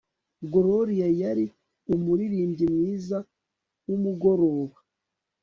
[0.53, 1.45] gloria yari
[1.93, 3.17] umuririmbyi mwiza
[3.85, 4.77] wumugoroba